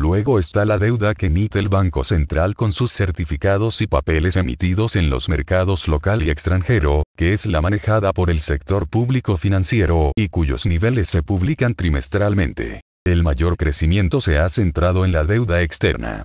Luego 0.00 0.38
está 0.38 0.64
la 0.64 0.78
deuda 0.78 1.14
que 1.14 1.26
emite 1.26 1.58
el 1.58 1.68
Banco 1.68 2.04
Central 2.04 2.54
con 2.54 2.72
sus 2.72 2.90
certificados 2.90 3.82
y 3.82 3.86
papeles 3.86 4.36
emitidos 4.36 4.96
en 4.96 5.10
los 5.10 5.28
mercados 5.28 5.88
local 5.88 6.22
y 6.22 6.30
extranjero, 6.30 7.02
que 7.18 7.34
es 7.34 7.44
la 7.44 7.60
manejada 7.60 8.14
por 8.14 8.30
el 8.30 8.40
sector 8.40 8.88
público 8.88 9.36
financiero 9.36 10.12
y 10.16 10.28
cuyos 10.28 10.64
niveles 10.64 11.10
se 11.10 11.22
publican 11.22 11.74
trimestralmente. 11.74 12.80
El 13.04 13.22
mayor 13.22 13.58
crecimiento 13.58 14.22
se 14.22 14.38
ha 14.38 14.48
centrado 14.48 15.04
en 15.04 15.12
la 15.12 15.24
deuda 15.24 15.60
externa. 15.60 16.24